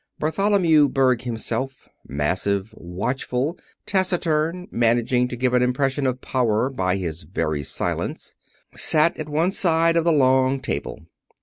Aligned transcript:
Bartholomew 0.17 0.89
Berg 0.89 1.21
himself, 1.21 1.87
massive, 2.07 2.73
watchful, 2.75 3.59
taciturn, 3.85 4.67
managing 4.71 5.27
to 5.27 5.35
give 5.35 5.53
an 5.53 5.61
impression 5.61 6.07
of 6.07 6.21
power 6.21 6.71
by 6.71 6.95
his 6.97 7.21
very 7.21 7.61
silence, 7.61 8.33
sat 8.75 9.15
at 9.17 9.29
one 9.29 9.51
side 9.51 9.95
of 9.95 10.03
the 10.03 10.11
long 10.11 10.59
table. 10.59 11.05